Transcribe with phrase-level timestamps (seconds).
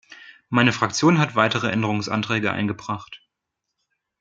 [0.49, 3.21] Meine Fraktion hat weitere Änderungsanträge eingebracht.